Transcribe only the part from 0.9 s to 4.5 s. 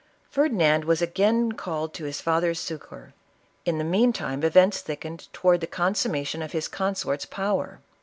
again called to his father's succor. In the meantime